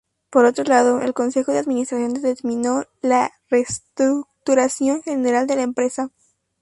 [0.31, 6.09] Por otro lado, el Consejo de Administración determinó le reestructuración general de la empresa.